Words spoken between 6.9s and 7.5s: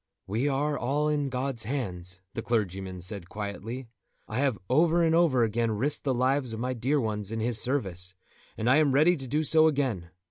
ones in